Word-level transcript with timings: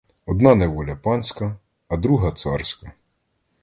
Одна 0.25 0.55
неволя 0.55 0.95
панська, 0.95 1.55
а 1.87 1.97
друга— 1.97 2.31
царська. 2.31 2.91